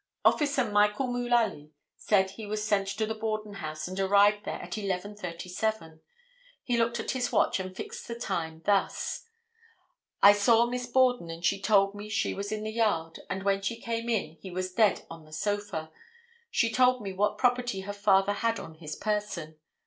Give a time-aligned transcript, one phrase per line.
[0.25, 4.71] Officer Michael Mullaly said he was sent to the Borden house and arrived there at
[4.71, 5.99] 11:37;
[6.63, 9.25] he looked at his watch and fixed the time thus;
[10.23, 13.61] "I saw Miss Borden and she told me she was in the yard and when
[13.61, 15.91] she came in he was dead on the sofa;
[16.49, 19.59] she told me what property her father had on his person.